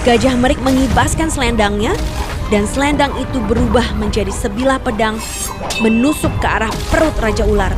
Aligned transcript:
Gajah 0.00 0.32
Merik 0.32 0.56
mengibaskan 0.64 1.28
selendangnya 1.28 1.92
dan 2.48 2.64
selendang 2.64 3.12
itu 3.20 3.36
berubah 3.44 3.84
menjadi 4.00 4.32
sebilah 4.32 4.80
pedang 4.80 5.20
menusuk 5.84 6.32
ke 6.40 6.48
arah 6.48 6.72
perut 6.88 7.12
Raja 7.20 7.44
Ular. 7.44 7.76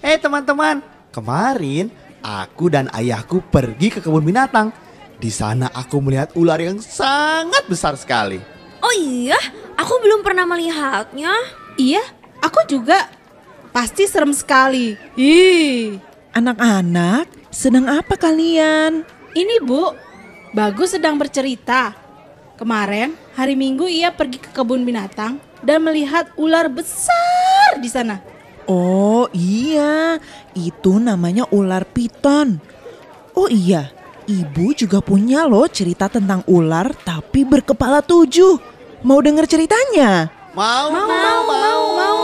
Eh 0.00 0.16
teman-teman, 0.16 0.80
kemarin 1.12 1.92
aku 2.22 2.70
dan 2.72 2.90
ayahku 2.94 3.42
pergi 3.48 3.92
ke 3.92 3.98
kebun 4.02 4.24
binatang. 4.24 4.70
Di 5.18 5.30
sana 5.34 5.66
aku 5.74 5.98
melihat 5.98 6.30
ular 6.38 6.62
yang 6.62 6.78
sangat 6.78 7.66
besar 7.66 7.98
sekali. 7.98 8.38
Oh 8.78 8.94
iya, 8.94 9.38
aku 9.74 9.98
belum 9.98 10.22
pernah 10.22 10.46
melihatnya. 10.46 11.34
Iya, 11.74 12.02
aku 12.38 12.62
juga. 12.70 13.10
Pasti 13.74 14.06
serem 14.06 14.30
sekali. 14.30 14.94
Ih. 15.18 15.98
Anak-anak, 16.34 17.26
sedang 17.50 17.90
apa 17.90 18.14
kalian? 18.14 19.02
Ini 19.34 19.58
Bu, 19.62 19.90
Bagus 20.48 20.96
sedang 20.96 21.20
bercerita. 21.20 21.92
Kemarin, 22.56 23.12
hari 23.36 23.52
Minggu 23.52 23.84
ia 23.84 24.08
pergi 24.08 24.40
ke 24.40 24.48
kebun 24.48 24.80
binatang 24.80 25.36
dan 25.60 25.84
melihat 25.84 26.32
ular 26.40 26.72
besar 26.72 27.76
di 27.76 27.86
sana. 27.92 28.24
Oh 28.68 29.24
iya, 29.32 30.20
itu 30.52 31.00
namanya 31.00 31.48
ular 31.48 31.88
piton. 31.88 32.60
Oh 33.32 33.48
iya, 33.48 33.88
ibu 34.28 34.76
juga 34.76 35.00
punya 35.00 35.48
loh 35.48 35.64
cerita 35.72 36.12
tentang 36.12 36.44
ular 36.44 36.92
tapi 37.00 37.48
berkepala 37.48 38.04
tujuh. 38.04 38.60
Mau 39.08 39.24
denger 39.24 39.48
ceritanya? 39.48 40.28
Mau, 40.52 40.92
Mau, 40.92 41.08
mau, 41.08 41.40
mau, 41.48 41.82
mau. 41.96 42.20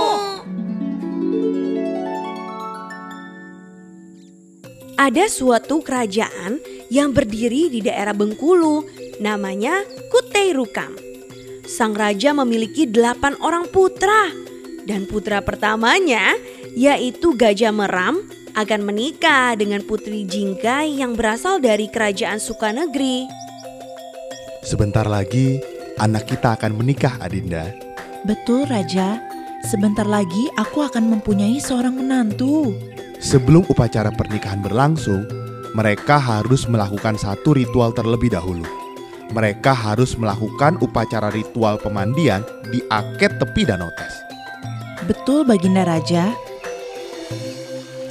Ada 5.01 5.33
suatu 5.33 5.81
kerajaan 5.81 6.61
yang 6.93 7.17
berdiri 7.17 7.73
di 7.73 7.81
daerah 7.81 8.13
Bengkulu, 8.13 8.85
namanya 9.17 9.81
Kutei 10.13 10.53
Rukam. 10.53 10.93
Sang 11.65 11.97
raja 11.97 12.37
memiliki 12.37 12.85
delapan 12.85 13.33
orang 13.41 13.65
putra, 13.73 14.29
dan 14.85 15.09
putra 15.09 15.41
pertamanya, 15.41 16.37
yaitu 16.77 17.37
Gajah 17.37 17.73
Meram, 17.73 18.25
akan 18.55 18.87
menikah 18.87 19.59
dengan 19.59 19.83
putri 19.83 20.23
Jingkai 20.23 21.03
yang 21.03 21.19
berasal 21.19 21.59
dari 21.59 21.91
kerajaan 21.91 22.39
Sukanegeri. 22.39 23.27
Sebentar 24.63 25.05
lagi 25.05 25.59
anak 25.99 26.31
kita 26.31 26.57
akan 26.57 26.79
menikah, 26.79 27.19
Adinda. 27.21 27.69
Betul 28.25 28.65
Raja, 28.65 29.21
sebentar 29.69 30.09
lagi 30.09 30.49
aku 30.57 30.87
akan 30.87 31.13
mempunyai 31.13 31.61
seorang 31.61 32.01
menantu. 32.01 32.73
Sebelum 33.21 33.69
upacara 33.69 34.09
pernikahan 34.09 34.65
berlangsung, 34.65 35.29
mereka 35.77 36.17
harus 36.17 36.65
melakukan 36.71 37.21
satu 37.21 37.53
ritual 37.53 37.93
terlebih 37.93 38.33
dahulu. 38.33 38.65
Mereka 39.35 39.75
harus 39.75 40.15
melakukan 40.15 40.79
upacara 40.79 41.29
ritual 41.35 41.77
pemandian 41.77 42.47
di 42.71 42.81
aket 42.89 43.37
tepi 43.43 43.67
danau 43.67 43.91
tes. 43.99 44.24
Betul 45.05 45.45
Baginda 45.45 45.85
Raja, 45.85 46.33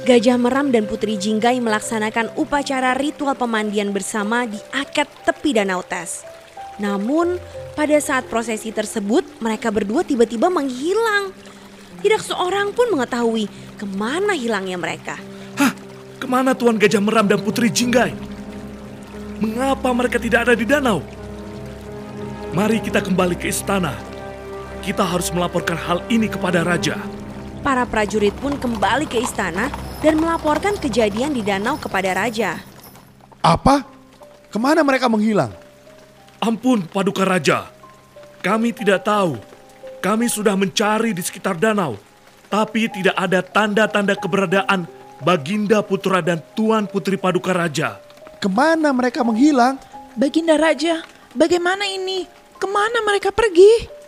Gajah 0.06 0.38
Meram 0.38 0.70
dan 0.70 0.86
Putri 0.86 1.18
Jinggai 1.18 1.58
melaksanakan 1.58 2.38
upacara 2.38 2.94
ritual 2.94 3.34
pemandian 3.34 3.90
bersama 3.90 4.46
di 4.46 4.62
aket 4.70 5.10
tepi 5.26 5.58
danau 5.58 5.82
tes. 5.82 6.22
Namun, 6.78 7.42
pada 7.74 7.98
saat 7.98 8.30
prosesi 8.30 8.70
tersebut, 8.70 9.26
mereka 9.42 9.74
berdua 9.74 10.06
tiba-tiba 10.06 10.46
menghilang. 10.46 11.34
Tidak 11.98 12.22
seorang 12.22 12.70
pun 12.70 12.94
mengetahui 12.94 13.50
ke 13.74 13.86
mana 13.90 14.38
hilangnya 14.38 14.78
mereka. 14.78 15.18
Hah? 15.58 15.74
Ke 16.22 16.30
mana 16.30 16.54
Tuan 16.54 16.78
Gajah 16.78 17.02
Meram 17.02 17.26
dan 17.26 17.42
Putri 17.42 17.74
Jinggai? 17.74 18.14
Mengapa 19.42 19.90
mereka 19.90 20.22
tidak 20.22 20.46
ada 20.46 20.54
di 20.54 20.62
danau? 20.62 21.02
Mari 22.54 22.78
kita 22.78 23.02
kembali 23.02 23.34
ke 23.34 23.50
istana. 23.50 24.13
Kita 24.84 25.00
harus 25.00 25.32
melaporkan 25.32 25.80
hal 25.80 26.04
ini 26.12 26.28
kepada 26.28 26.60
Raja. 26.60 27.00
Para 27.64 27.88
prajurit 27.88 28.36
pun 28.36 28.52
kembali 28.60 29.08
ke 29.08 29.16
istana 29.16 29.72
dan 30.04 30.20
melaporkan 30.20 30.76
kejadian 30.76 31.32
di 31.32 31.40
danau 31.40 31.80
kepada 31.80 32.12
raja. 32.12 32.60
Apa? 33.40 33.80
Ke 34.52 34.60
mana 34.60 34.84
mereka 34.84 35.08
menghilang? 35.08 35.48
Ampun, 36.36 36.84
Paduka 36.84 37.24
Raja. 37.24 37.72
Kami 38.44 38.76
tidak 38.76 39.08
tahu. 39.08 39.40
Kami 40.04 40.28
sudah 40.28 40.52
mencari 40.52 41.16
di 41.16 41.24
sekitar 41.24 41.56
danau, 41.56 41.96
tapi 42.52 42.92
tidak 42.92 43.16
ada 43.16 43.40
tanda-tanda 43.40 44.12
keberadaan 44.12 44.84
Baginda 45.24 45.80
Putra 45.80 46.20
dan 46.20 46.44
Tuan 46.52 46.84
Putri 46.84 47.16
Paduka 47.16 47.56
Raja. 47.56 47.96
Ke 48.36 48.52
mana 48.52 48.92
mereka 48.92 49.24
menghilang? 49.24 49.80
Baginda 50.12 50.60
Raja, 50.60 51.00
bagaimana 51.32 51.88
ini? 51.88 52.28
Ke 52.60 52.68
mana 52.68 53.00
mereka 53.00 53.32
pergi? 53.32 54.03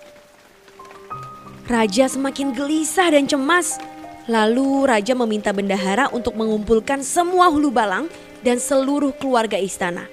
Raja 1.67 2.07
semakin 2.07 2.55
gelisah 2.55 3.11
dan 3.11 3.27
cemas. 3.27 3.83
Lalu 4.31 4.87
raja 4.87 5.19
meminta 5.19 5.51
bendahara 5.51 6.07
untuk 6.15 6.39
mengumpulkan 6.39 7.03
semua 7.03 7.51
hulu 7.51 7.75
balang 7.75 8.07
dan 8.47 8.63
seluruh 8.63 9.11
keluarga 9.19 9.59
istana. 9.59 10.07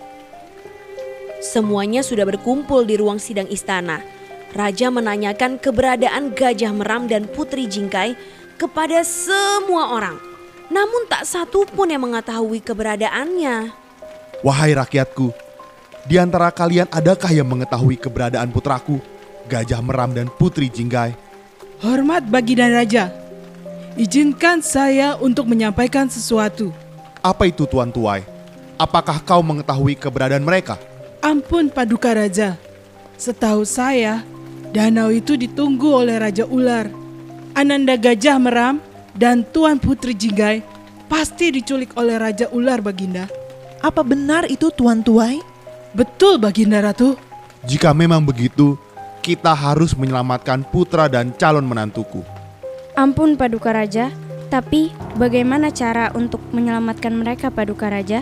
Semuanya 1.46 2.02
sudah 2.02 2.26
berkumpul 2.26 2.90
di 2.90 2.98
ruang 2.98 3.22
sidang 3.22 3.46
istana. 3.54 4.02
Raja 4.58 4.90
menanyakan 4.90 5.62
keberadaan 5.62 6.34
Gajah 6.34 6.74
Meram 6.74 7.06
dan 7.06 7.30
Putri 7.30 7.70
Jingkai 7.70 8.18
kepada 8.58 9.06
semua 9.06 9.94
orang. 9.94 10.18
Namun 10.74 11.06
tak 11.06 11.30
satu 11.30 11.70
pun 11.70 11.86
yang 11.86 12.02
mengetahui 12.02 12.66
keberadaannya. 12.66 13.70
Wahai 14.42 14.74
rakyatku, 14.74 15.30
di 16.10 16.18
antara 16.18 16.50
kalian 16.50 16.90
adakah 16.90 17.30
yang 17.30 17.46
mengetahui 17.46 18.02
keberadaan 18.02 18.50
putraku, 18.50 18.98
Gajah 19.46 19.86
Meram 19.86 20.18
dan 20.18 20.34
Putri 20.34 20.66
Jinggai? 20.66 21.33
Hormat 21.84 22.24
Baginda 22.32 22.72
Raja. 22.72 23.12
Izinkan 24.00 24.64
saya 24.64 25.20
untuk 25.20 25.52
menyampaikan 25.52 26.08
sesuatu. 26.08 26.72
Apa 27.20 27.52
itu 27.52 27.68
Tuan 27.68 27.92
Tuai? 27.92 28.24
Apakah 28.80 29.20
kau 29.20 29.44
mengetahui 29.44 30.00
keberadaan 30.00 30.48
mereka? 30.48 30.80
Ampun 31.20 31.68
Paduka 31.68 32.16
Raja. 32.16 32.56
Setahu 33.20 33.68
saya, 33.68 34.24
danau 34.72 35.12
itu 35.12 35.36
ditunggu 35.36 36.08
oleh 36.08 36.16
Raja 36.16 36.48
Ular. 36.48 36.88
Ananda 37.52 38.00
Gajah 38.00 38.40
Meram 38.40 38.80
dan 39.12 39.44
Tuan 39.44 39.76
Putri 39.76 40.16
Jinggai 40.16 40.64
pasti 41.12 41.52
diculik 41.52 42.00
oleh 42.00 42.16
Raja 42.16 42.48
Ular 42.56 42.80
Baginda. 42.80 43.28
Apa 43.84 44.08
benar 44.08 44.48
itu 44.48 44.72
Tuan 44.72 45.04
Tuai? 45.04 45.36
Betul 45.92 46.40
Baginda 46.40 46.80
Ratu. 46.80 47.20
Jika 47.68 47.92
memang 47.92 48.24
begitu, 48.24 48.80
kita 49.24 49.56
harus 49.56 49.96
menyelamatkan 49.96 50.68
putra 50.68 51.08
dan 51.08 51.32
calon 51.40 51.64
menantuku. 51.64 52.20
Ampun 53.00 53.40
Paduka 53.40 53.72
Raja, 53.72 54.12
tapi 54.52 54.92
bagaimana 55.16 55.72
cara 55.72 56.12
untuk 56.12 56.44
menyelamatkan 56.52 57.16
mereka 57.16 57.48
Paduka 57.48 57.88
Raja? 57.88 58.22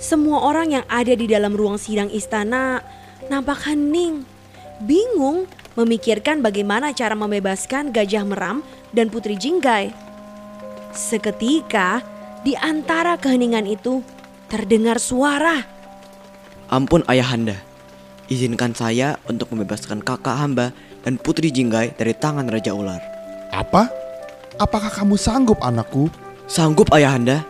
Semua 0.00 0.42
orang 0.42 0.80
yang 0.80 0.84
ada 0.88 1.12
di 1.12 1.28
dalam 1.28 1.52
ruang 1.52 1.76
sidang 1.76 2.08
istana 2.08 2.80
nampak 3.28 3.68
hening, 3.68 4.24
bingung 4.82 5.44
memikirkan 5.78 6.42
bagaimana 6.42 6.90
cara 6.96 7.14
membebaskan 7.14 7.94
Gajah 7.94 8.26
Meram 8.26 8.64
dan 8.90 9.06
Putri 9.12 9.38
Jinggai. 9.38 9.94
Seketika 10.90 12.02
di 12.42 12.58
antara 12.58 13.14
keheningan 13.20 13.68
itu 13.70 14.02
terdengar 14.50 14.98
suara. 14.98 15.79
Ampun 16.70 17.02
ayahanda, 17.10 17.58
izinkan 18.30 18.70
saya 18.78 19.18
untuk 19.26 19.50
membebaskan 19.50 20.06
kakak 20.06 20.38
hamba 20.38 20.70
dan 21.02 21.18
putri 21.18 21.50
Jinggai 21.50 21.98
dari 21.98 22.14
tangan 22.14 22.46
Raja 22.46 22.70
Ular. 22.70 23.02
Apa? 23.50 23.90
Apakah 24.54 24.86
kamu 24.86 25.18
sanggup 25.18 25.58
anakku? 25.66 26.06
Sanggup 26.46 26.86
ayahanda? 26.94 27.42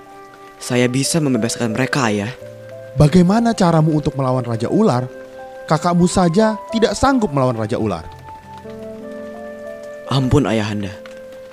Saya 0.57 0.89
bisa 0.89 1.21
membebaskan 1.21 1.77
mereka 1.77 2.09
ayah. 2.09 2.33
Bagaimana 2.97 3.53
caramu 3.53 4.01
untuk 4.01 4.17
melawan 4.17 4.41
Raja 4.41 4.73
Ular? 4.73 5.05
Kakakmu 5.69 6.09
saja 6.09 6.57
tidak 6.73 6.97
sanggup 6.97 7.29
melawan 7.29 7.61
Raja 7.61 7.77
Ular. 7.77 8.09
Ampun 10.09 10.49
ayahanda, 10.49 10.97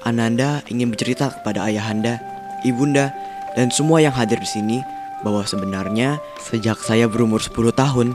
Ananda 0.08 0.64
ingin 0.72 0.96
bercerita 0.96 1.36
kepada 1.36 1.68
ayahanda, 1.68 2.16
ibunda, 2.64 3.12
dan 3.60 3.68
semua 3.76 4.00
yang 4.00 4.16
hadir 4.16 4.40
di 4.40 4.48
sini 4.48 4.80
bahwa 5.26 5.46
sebenarnya 5.46 6.22
sejak 6.42 6.78
saya 6.82 7.10
berumur 7.10 7.42
10 7.42 7.74
tahun, 7.74 8.08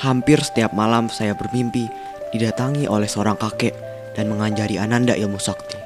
hampir 0.00 0.40
setiap 0.40 0.72
malam 0.72 1.08
saya 1.08 1.32
bermimpi 1.36 1.88
didatangi 2.32 2.88
oleh 2.88 3.08
seorang 3.08 3.36
kakek 3.36 3.76
dan 4.16 4.28
mengajari 4.32 4.76
Ananda 4.80 5.16
ilmu 5.16 5.40
sakti. 5.40 5.76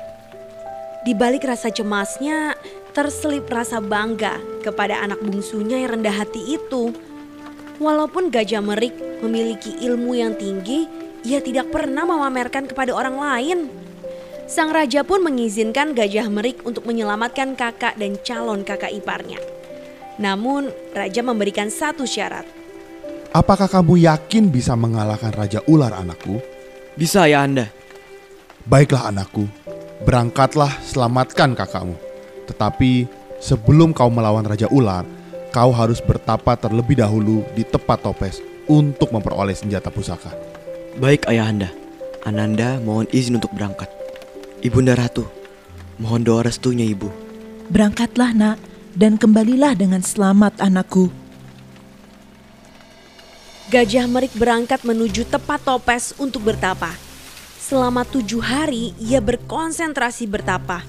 Di 1.07 1.15
balik 1.15 1.47
rasa 1.47 1.71
cemasnya, 1.71 2.59
terselip 2.91 3.47
rasa 3.47 3.79
bangga 3.79 4.43
kepada 4.67 4.99
anak 4.99 5.23
bungsunya 5.23 5.79
yang 5.87 6.01
rendah 6.01 6.27
hati 6.27 6.59
itu. 6.59 6.91
Walaupun 7.79 8.33
Gajah 8.33 8.65
Merik 8.65 8.97
memiliki 9.23 9.71
ilmu 9.87 10.19
yang 10.19 10.35
tinggi, 10.35 10.89
ia 11.23 11.39
tidak 11.39 11.71
pernah 11.71 12.03
memamerkan 12.03 12.67
kepada 12.67 12.91
orang 12.91 13.23
lain. 13.23 13.59
Sang 14.51 14.71
raja 14.71 15.03
pun 15.03 15.23
mengizinkan 15.23 15.95
Gajah 15.95 16.27
Merik 16.27 16.63
untuk 16.67 16.87
menyelamatkan 16.87 17.55
kakak 17.55 17.95
dan 17.99 18.19
calon 18.23 18.67
kakak 18.67 18.95
iparnya. 18.95 19.39
Namun, 20.17 20.73
raja 20.97 21.21
memberikan 21.21 21.69
satu 21.69 22.09
syarat. 22.09 22.49
Apakah 23.37 23.69
kamu 23.69 24.01
yakin 24.09 24.49
bisa 24.49 24.73
mengalahkan 24.73 25.29
Raja 25.29 25.61
Ular 25.69 25.93
anakku? 25.93 26.41
Bisa 26.97 27.29
ya 27.29 27.45
Anda? 27.45 27.69
Baiklah 28.65 29.13
anakku, 29.13 29.45
berangkatlah 30.09 30.73
selamatkan 30.81 31.53
kakakmu. 31.53 32.01
Tetapi 32.49 33.05
sebelum 33.45 33.93
kau 33.93 34.09
melawan 34.09 34.49
Raja 34.49 34.73
Ular, 34.73 35.05
kau 35.53 35.69
harus 35.69 36.01
bertapa 36.01 36.57
terlebih 36.57 36.97
dahulu 36.97 37.45
di 37.53 37.61
tempat 37.69 38.01
topes 38.01 38.41
untuk 38.65 39.13
memperoleh 39.13 39.53
senjata 39.53 39.93
pusaka. 39.93 40.33
Baik 40.97 41.29
Ayahanda. 41.29 41.69
Ananda 42.27 42.81
mohon 42.83 43.07
izin 43.13 43.39
untuk 43.39 43.55
berangkat. 43.55 43.87
Ibunda 44.65 44.99
Ratu, 44.99 45.29
mohon 46.01 46.27
doa 46.27 46.43
restunya 46.43 46.83
Ibu. 46.89 47.07
Berangkatlah 47.71 48.35
nak, 48.35 48.59
dan 48.97 49.21
kembalilah 49.21 49.77
dengan 49.77 50.01
selamat 50.01 50.57
anakku. 50.65 51.13
Gajah 53.69 54.09
Merik 54.09 54.33
berangkat 54.33 54.83
menuju 54.89 55.29
tepat 55.29 55.61
topes 55.61 56.17
untuk 56.17 56.49
bertapa. 56.49 56.97
Selama 57.61 58.09
tujuh 58.09 58.41
hari 58.41 58.97
ia 58.97 59.21
berkonsentrasi 59.21 60.25
bertapa. 60.25 60.81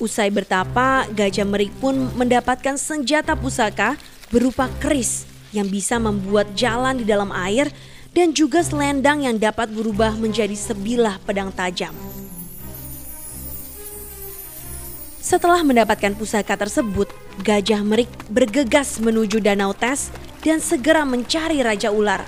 Usai 0.00 0.32
bertapa, 0.32 1.04
Gajah 1.12 1.44
Merik 1.44 1.70
pun 1.76 2.08
mendapatkan 2.16 2.74
senjata 2.80 3.36
pusaka 3.36 4.00
berupa 4.32 4.66
keris 4.80 5.28
yang 5.52 5.68
bisa 5.68 6.00
membuat 6.00 6.50
jalan 6.56 6.98
di 6.98 7.04
dalam 7.04 7.28
air 7.36 7.68
dan 8.16 8.32
juga 8.32 8.64
selendang 8.64 9.28
yang 9.28 9.36
dapat 9.36 9.68
berubah 9.70 10.16
menjadi 10.16 10.56
sebilah 10.56 11.20
pedang 11.28 11.52
tajam. 11.52 11.92
Setelah 15.30 15.62
mendapatkan 15.62 16.18
pusaka 16.18 16.58
tersebut, 16.58 17.06
Gajah 17.46 17.86
Merik 17.86 18.10
bergegas 18.26 18.98
menuju 18.98 19.38
Danau 19.38 19.70
Tes 19.70 20.10
dan 20.42 20.58
segera 20.58 21.06
mencari 21.06 21.62
Raja 21.62 21.94
Ular. 21.94 22.26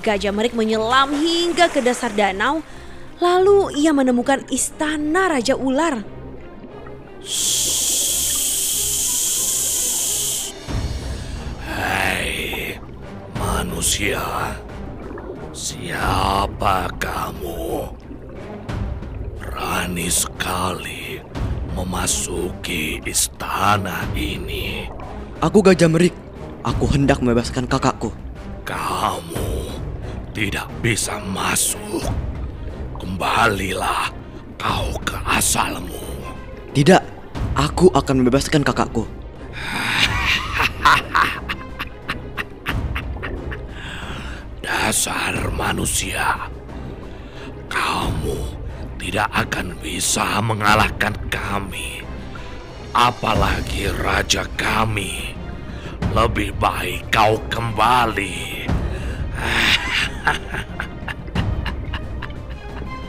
Gajah 0.00 0.32
Merik 0.32 0.56
menyelam 0.56 1.12
hingga 1.12 1.68
ke 1.68 1.84
dasar 1.84 2.08
danau, 2.16 2.64
lalu 3.20 3.76
ia 3.76 3.92
menemukan 3.92 4.40
istana 4.48 5.36
Raja 5.36 5.52
Ular. 5.52 6.00
Hei, 11.68 12.80
manusia, 13.36 14.24
siapa 15.52 16.88
kamu? 16.96 17.92
Berani 19.36 20.08
sekali 20.08 20.97
memasuki 21.78 22.98
istana 23.06 24.02
ini. 24.18 24.90
Aku 25.38 25.62
Gajah 25.62 25.86
Merik. 25.86 26.10
Aku 26.66 26.90
hendak 26.90 27.22
membebaskan 27.22 27.70
kakakku. 27.70 28.10
Kamu 28.66 29.70
tidak 30.34 30.66
bisa 30.82 31.22
masuk. 31.30 32.02
Kembalilah 32.98 34.10
kau 34.58 34.90
ke 35.06 35.14
asalmu. 35.30 36.02
Tidak, 36.74 36.98
aku 37.54 37.94
akan 37.94 38.26
membebaskan 38.26 38.66
kakakku. 38.66 39.06
Dasar 44.66 45.38
manusia, 45.54 46.50
kamu 47.70 48.57
tidak 49.08 49.32
akan 49.32 49.72
bisa 49.80 50.36
mengalahkan 50.44 51.16
kami. 51.32 52.04
Apalagi 52.92 53.88
raja 54.04 54.44
kami. 54.52 55.32
Lebih 56.12 56.52
baik 56.60 57.08
kau 57.08 57.40
kembali. 57.48 58.68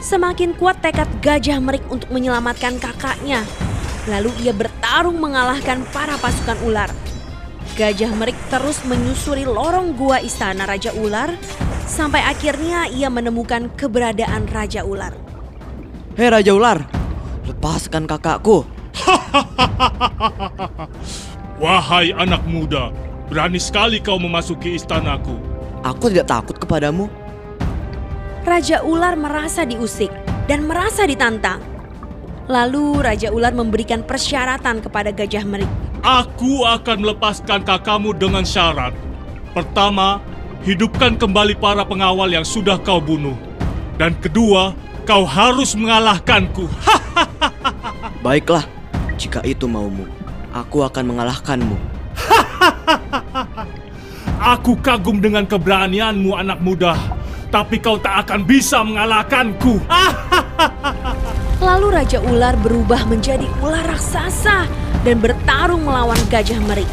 Semakin 0.08 0.56
kuat 0.56 0.80
tekad 0.80 1.04
Gajah 1.20 1.60
Merik 1.60 1.84
untuk 1.92 2.08
menyelamatkan 2.08 2.80
kakaknya. 2.80 3.44
Lalu 4.08 4.32
ia 4.40 4.56
bertarung 4.56 5.20
mengalahkan 5.20 5.84
para 5.92 6.16
pasukan 6.16 6.64
ular. 6.64 6.88
Gajah 7.76 8.16
Merik 8.16 8.40
terus 8.48 8.80
menyusuri 8.88 9.44
lorong 9.44 9.92
gua 10.00 10.24
istana 10.24 10.64
Raja 10.64 10.96
Ular 10.96 11.36
sampai 11.84 12.24
akhirnya 12.24 12.88
ia 12.88 13.12
menemukan 13.12 13.68
keberadaan 13.76 14.48
Raja 14.48 14.80
Ular. 14.80 15.29
Hei 16.18 16.26
Raja 16.26 16.50
Ular, 16.58 16.82
lepaskan 17.46 18.02
kakakku. 18.02 18.66
Wahai 21.62 22.10
anak 22.10 22.42
muda, 22.50 22.90
berani 23.30 23.62
sekali 23.62 24.02
kau 24.02 24.18
memasuki 24.18 24.74
istanaku. 24.74 25.38
Aku 25.86 26.10
tidak 26.10 26.26
takut 26.26 26.58
kepadamu. 26.58 27.06
Raja 28.42 28.82
Ular 28.82 29.14
merasa 29.14 29.62
diusik 29.62 30.10
dan 30.50 30.66
merasa 30.66 31.06
ditantang. 31.06 31.62
Lalu 32.50 33.06
Raja 33.06 33.30
Ular 33.30 33.54
memberikan 33.54 34.02
persyaratan 34.02 34.82
kepada 34.82 35.14
Gajah 35.14 35.46
Merik. 35.46 35.70
Aku 36.02 36.66
akan 36.66 37.06
melepaskan 37.06 37.62
kakakmu 37.62 38.18
dengan 38.18 38.42
syarat. 38.42 38.90
Pertama, 39.54 40.18
hidupkan 40.66 41.14
kembali 41.14 41.54
para 41.54 41.86
pengawal 41.86 42.34
yang 42.34 42.42
sudah 42.42 42.82
kau 42.82 42.98
bunuh. 42.98 43.38
Dan 43.94 44.18
kedua, 44.18 44.74
kau 45.10 45.26
harus 45.26 45.74
mengalahkanku. 45.74 46.70
Baiklah, 48.24 48.62
jika 49.18 49.42
itu 49.42 49.66
maumu, 49.66 50.06
aku 50.54 50.86
akan 50.86 51.02
mengalahkanmu. 51.10 51.74
Aku 54.40 54.72
kagum 54.80 55.20
dengan 55.20 55.44
keberanianmu 55.44 56.32
anak 56.32 56.64
muda. 56.64 56.96
Tapi 57.52 57.76
kau 57.76 58.00
tak 58.00 58.24
akan 58.24 58.40
bisa 58.48 58.80
mengalahkanku. 58.80 59.76
Lalu 61.66 61.86
Raja 61.92 62.24
Ular 62.24 62.56
berubah 62.56 63.04
menjadi 63.04 63.44
ular 63.60 63.84
raksasa 63.84 64.64
dan 65.04 65.20
bertarung 65.20 65.84
melawan 65.84 66.16
Gajah 66.32 66.56
Merik. 66.64 66.88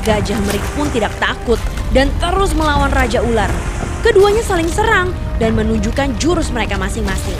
Gajah 0.00 0.40
Merik 0.48 0.64
pun 0.72 0.88
tidak 0.96 1.12
takut 1.20 1.60
dan 1.92 2.08
terus 2.24 2.56
melawan 2.56 2.88
Raja 2.88 3.20
Ular. 3.20 3.52
Keduanya 4.00 4.40
saling 4.40 4.70
serang 4.72 5.12
dan 5.38 5.54
menunjukkan 5.54 6.18
jurus 6.18 6.50
mereka 6.50 6.74
masing-masing. 6.76 7.38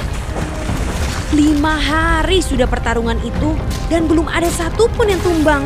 Lima 1.36 1.76
hari 1.76 2.40
sudah 2.40 2.64
pertarungan 2.64 3.20
itu 3.20 3.52
dan 3.92 4.08
belum 4.08 4.24
ada 4.32 4.48
satupun 4.48 5.12
yang 5.12 5.20
tumbang. 5.20 5.60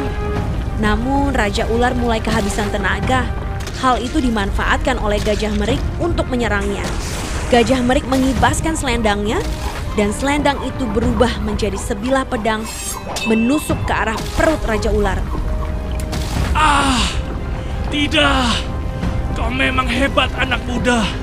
Namun 0.83 1.31
Raja 1.31 1.71
Ular 1.71 1.95
mulai 1.95 2.19
kehabisan 2.19 2.67
tenaga. 2.75 3.23
Hal 3.79 4.03
itu 4.03 4.19
dimanfaatkan 4.19 4.99
oleh 4.99 5.23
Gajah 5.23 5.55
Merik 5.55 5.79
untuk 6.03 6.27
menyerangnya. 6.27 6.83
Gajah 7.55 7.79
Merik 7.87 8.09
mengibaskan 8.11 8.75
selendangnya 8.75 9.39
dan 9.95 10.11
selendang 10.11 10.59
itu 10.67 10.89
berubah 10.91 11.31
menjadi 11.47 11.79
sebilah 11.79 12.27
pedang 12.27 12.67
menusuk 13.31 13.79
ke 13.87 13.93
arah 13.95 14.19
perut 14.35 14.59
Raja 14.67 14.91
Ular. 14.91 15.19
Ah, 16.59 17.07
tidak. 17.93 18.51
Kau 19.39 19.49
memang 19.49 19.87
hebat 19.87 20.29
anak 20.37 20.59
muda. 20.67 21.22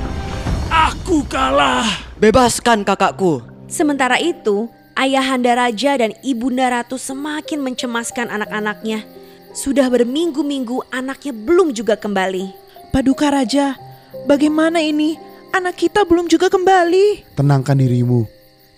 Aku 0.80 1.28
kalah. 1.28 1.84
Bebaskan 2.24 2.88
kakakku. 2.88 3.44
Sementara 3.68 4.16
itu, 4.16 4.72
Ayahanda 4.96 5.52
Raja 5.52 6.00
dan 6.00 6.16
Ibunda 6.24 6.72
Ratu 6.72 6.96
semakin 6.96 7.60
mencemaskan 7.60 8.32
anak-anaknya. 8.32 9.04
Sudah 9.52 9.92
berminggu-minggu 9.92 10.88
anaknya 10.88 11.36
belum 11.36 11.76
juga 11.76 12.00
kembali. 12.00 12.56
Paduka 12.96 13.28
Raja, 13.28 13.76
bagaimana 14.24 14.80
ini? 14.80 15.20
Anak 15.52 15.84
kita 15.84 16.08
belum 16.08 16.32
juga 16.32 16.48
kembali. 16.48 17.36
Tenangkan 17.36 17.76
dirimu. 17.76 18.24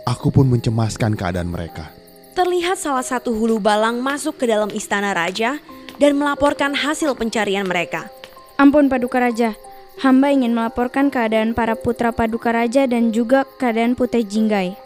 Aku 0.10 0.34
pun 0.34 0.50
mencemaskan 0.50 1.14
keadaan 1.14 1.54
mereka. 1.54 1.94
Terlihat 2.34 2.82
salah 2.82 3.06
satu 3.06 3.30
hulu 3.30 3.62
balang 3.62 4.02
masuk 4.02 4.42
ke 4.42 4.50
dalam 4.50 4.74
istana 4.74 5.14
raja 5.14 5.62
dan 6.02 6.18
melaporkan 6.18 6.74
hasil 6.74 7.14
pencarian 7.14 7.70
mereka. 7.70 8.10
Ampun 8.58 8.90
Paduka 8.90 9.22
Raja, 9.22 9.54
hamba 10.00 10.32
ingin 10.32 10.56
melaporkan 10.56 11.12
keadaan 11.12 11.52
para 11.52 11.76
putra 11.76 12.16
Paduka 12.16 12.56
Raja 12.56 12.88
dan 12.88 13.12
juga 13.12 13.44
keadaan 13.60 13.98
Putri 13.98 14.24
Jinggai. 14.24 14.78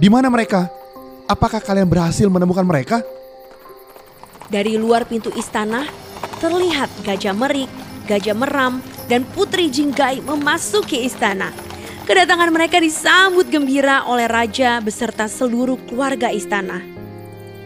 Di 0.00 0.08
mana 0.08 0.32
mereka? 0.32 0.72
Apakah 1.26 1.58
kalian 1.60 1.90
berhasil 1.90 2.30
menemukan 2.30 2.64
mereka? 2.64 3.02
Dari 4.46 4.78
luar 4.78 5.04
pintu 5.10 5.34
istana, 5.34 5.84
terlihat 6.38 6.86
Gajah 7.02 7.34
Merik, 7.34 7.68
Gajah 8.06 8.36
Meram, 8.38 8.78
dan 9.10 9.26
Putri 9.34 9.66
Jinggai 9.66 10.22
memasuki 10.22 11.02
istana. 11.02 11.50
Kedatangan 12.06 12.54
mereka 12.54 12.78
disambut 12.78 13.50
gembira 13.50 14.06
oleh 14.06 14.30
raja 14.30 14.78
beserta 14.78 15.26
seluruh 15.26 15.74
keluarga 15.90 16.30
istana. 16.30 16.78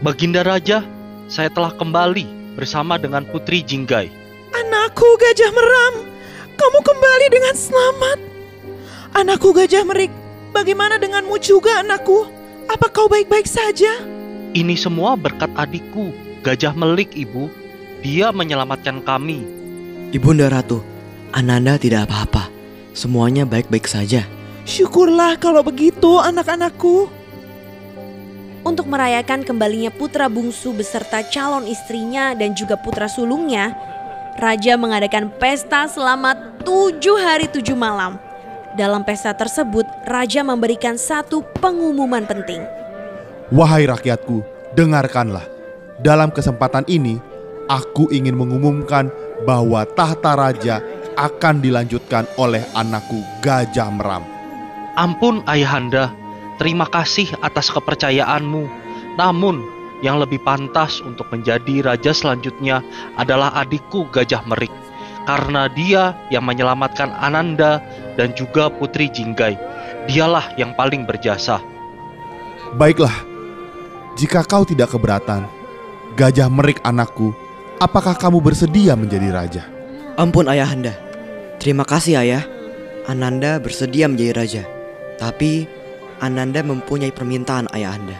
Baginda 0.01 0.41
Raja, 0.41 0.81
saya 1.29 1.53
telah 1.53 1.69
kembali 1.77 2.57
bersama 2.57 2.97
dengan 2.97 3.21
Putri 3.29 3.61
Jinggai. 3.61 4.09
Anakku 4.49 5.05
Gajah 5.21 5.51
Meram, 5.53 5.95
kamu 6.61 6.79
kembali 6.85 7.27
dengan 7.33 7.55
selamat. 7.57 8.17
Anakku 9.17 9.49
Gajah 9.49 9.81
Merik, 9.81 10.13
bagaimana 10.53 11.01
denganmu 11.01 11.41
juga 11.41 11.81
anakku? 11.81 12.29
Apa 12.69 12.85
kau 12.93 13.09
baik-baik 13.09 13.49
saja? 13.49 13.89
Ini 14.53 14.77
semua 14.77 15.17
berkat 15.17 15.49
adikku, 15.57 16.13
Gajah 16.45 16.77
Melik, 16.77 17.17
Ibu. 17.17 17.49
Dia 18.05 18.29
menyelamatkan 18.29 19.01
kami. 19.01 19.41
Ibunda 20.13 20.53
Ratu, 20.53 20.85
Ananda 21.33 21.81
tidak 21.81 22.05
apa-apa. 22.05 22.53
Semuanya 22.93 23.41
baik-baik 23.41 23.89
saja. 23.89 24.21
Syukurlah 24.61 25.41
kalau 25.41 25.65
begitu 25.65 26.21
anak-anakku. 26.21 27.09
Untuk 28.61 28.85
merayakan 28.85 29.41
kembalinya 29.41 29.89
putra 29.89 30.29
bungsu 30.29 30.77
beserta 30.77 31.25
calon 31.25 31.65
istrinya 31.65 32.37
dan 32.37 32.53
juga 32.53 32.77
putra 32.77 33.09
sulungnya, 33.09 33.73
Raja 34.37 34.79
mengadakan 34.79 35.33
pesta 35.41 35.89
selama 35.89 36.50
tujuh 36.61 37.17
hari 37.17 37.49
tujuh 37.49 37.75
malam. 37.75 38.17
Dalam 38.77 39.03
pesta 39.03 39.35
tersebut, 39.35 39.83
Raja 40.07 40.45
memberikan 40.47 40.95
satu 40.95 41.43
pengumuman 41.59 42.23
penting. 42.23 42.63
Wahai 43.51 43.83
rakyatku, 43.83 44.39
dengarkanlah. 44.79 45.43
Dalam 45.99 46.31
kesempatan 46.31 46.87
ini, 46.87 47.19
aku 47.67 48.07
ingin 48.15 48.39
mengumumkan 48.39 49.11
bahwa 49.43 49.83
tahta 49.91 50.39
raja 50.39 50.79
akan 51.19 51.59
dilanjutkan 51.59 52.23
oleh 52.39 52.63
anakku 52.71 53.19
Gajah 53.43 53.91
Meram. 53.91 54.23
Ampun 54.95 55.43
Ayahanda, 55.51 56.15
terima 56.55 56.87
kasih 56.87 57.27
atas 57.43 57.67
kepercayaanmu. 57.75 58.63
Namun, 59.19 59.59
yang 59.99 60.17
lebih 60.17 60.39
pantas 60.47 61.03
untuk 61.03 61.27
menjadi 61.29 61.85
raja 61.85 62.15
selanjutnya 62.15 62.81
adalah 63.19 63.51
adikku 63.59 64.07
Gajah 64.09 64.47
Merik. 64.47 64.80
Karena 65.25 65.69
dia 65.69 66.17
yang 66.33 66.43
menyelamatkan 66.43 67.13
Ananda 67.13 67.79
dan 68.17 68.33
juga 68.33 68.73
Putri 68.73 69.07
Jinggai. 69.07 69.55
Dialah 70.09 70.57
yang 70.57 70.73
paling 70.73 71.05
berjasa. 71.05 71.61
Baiklah, 72.73 73.13
jika 74.17 74.41
kau 74.43 74.65
tidak 74.65 74.91
keberatan, 74.91 75.45
Gajah 76.17 76.51
Merik 76.51 76.83
anakku, 76.83 77.31
apakah 77.79 78.17
kamu 78.17 78.43
bersedia 78.43 78.97
menjadi 78.97 79.29
raja? 79.31 79.63
Ampun 80.19 80.49
ayahanda. 80.51 80.91
Terima 81.61 81.87
kasih 81.87 82.19
ayah. 82.19 82.43
Ananda 83.07 83.57
bersedia 83.57 84.11
menjadi 84.11 84.31
raja. 84.35 84.63
Tapi 85.17 85.65
Ananda 86.21 86.61
mempunyai 86.61 87.09
permintaan 87.09 87.71
ayahanda. 87.73 88.17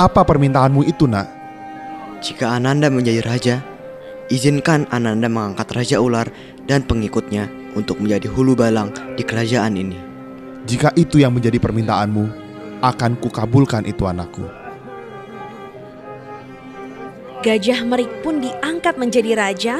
Apa 0.00 0.24
permintaanmu 0.24 0.82
itu, 0.82 1.04
Nak? 1.04 1.28
Jika 2.24 2.56
Ananda 2.56 2.88
menjadi 2.90 3.20
raja, 3.22 3.62
izinkan 4.30 4.86
Ananda 4.88 5.26
mengangkat 5.26 5.68
Raja 5.74 5.98
Ular 5.98 6.30
dan 6.64 6.86
pengikutnya 6.86 7.50
untuk 7.74 7.98
menjadi 7.98 8.30
hulu 8.30 8.54
balang 8.54 8.94
di 9.18 9.26
kerajaan 9.26 9.74
ini. 9.76 9.98
Jika 10.64 10.94
itu 10.94 11.18
yang 11.18 11.34
menjadi 11.34 11.58
permintaanmu, 11.58 12.24
akan 12.80 13.18
kukabulkan 13.20 13.84
itu 13.84 14.06
anakku. 14.06 14.46
Gajah 17.40 17.80
Merik 17.88 18.20
pun 18.20 18.38
diangkat 18.40 19.00
menjadi 19.00 19.32
raja 19.32 19.76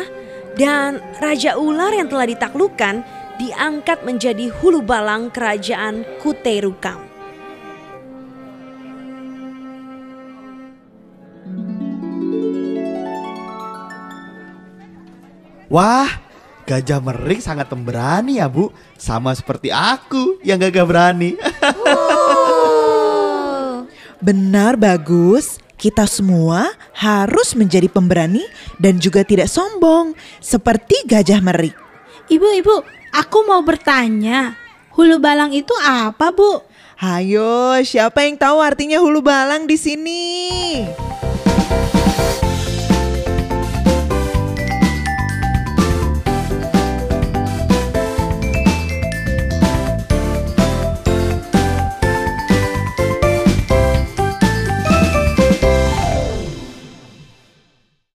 dan 0.57 0.99
Raja 1.21 1.61
Ular 1.61 1.93
yang 1.93 2.09
telah 2.09 2.25
ditaklukkan 2.25 3.05
diangkat 3.37 4.05
menjadi 4.05 4.49
hulu 4.49 4.81
balang 4.81 5.29
kerajaan 5.29 6.05
Kuterukam. 6.25 7.10
Wah, 15.71 16.11
Gajah 16.67 16.99
Merik 16.99 17.39
sangat 17.39 17.71
pemberani 17.71 18.43
ya, 18.43 18.51
Bu. 18.51 18.75
Sama 18.99 19.31
seperti 19.39 19.71
aku 19.71 20.43
yang 20.43 20.59
gagah 20.59 20.83
berani. 20.83 21.39
Benar 24.19 24.75
bagus. 24.75 25.63
Kita 25.79 26.05
semua 26.11 26.75
harus 26.93 27.57
menjadi 27.57 27.89
pemberani 27.89 28.45
dan 28.77 29.01
juga 29.01 29.25
tidak 29.25 29.47
sombong 29.47 30.13
seperti 30.43 31.07
Gajah 31.07 31.39
Merik. 31.39 31.79
Ibu, 32.27 32.49
ibu, 32.61 32.75
aku 33.15 33.39
mau 33.47 33.63
bertanya. 33.63 34.59
Hulu 34.91 35.23
balang 35.23 35.55
itu 35.55 35.73
apa, 35.81 36.35
Bu? 36.35 36.67
Hayo, 36.99 37.79
siapa 37.87 38.27
yang 38.27 38.37
tahu 38.37 38.59
artinya 38.61 38.99
hulu 39.01 39.23
balang 39.23 39.65
di 39.65 39.79
sini? 39.79 40.27